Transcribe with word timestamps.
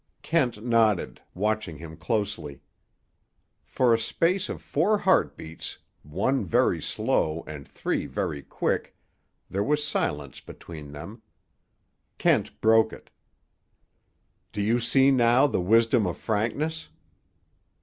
Kent 0.23 0.63
nodded, 0.65 1.21
watching 1.35 1.77
him 1.77 1.95
closely. 1.95 2.59
For 3.63 3.93
a 3.93 3.99
space 3.99 4.49
of 4.49 4.59
four 4.59 4.97
heart 4.97 5.37
beats—one 5.37 6.43
very 6.43 6.81
slow, 6.81 7.43
and 7.45 7.67
three 7.67 8.07
very 8.07 8.41
quick—there 8.41 9.63
was 9.63 9.83
silence 9.85 10.39
between 10.39 10.91
them. 10.91 11.21
Kent 12.17 12.59
broke 12.61 12.91
it. 12.91 13.11
"Do 14.51 14.59
you 14.63 14.79
see 14.79 15.11
now 15.11 15.45
the 15.45 15.61
wisdom 15.61 16.07
of 16.07 16.17
frankness?" 16.17 16.89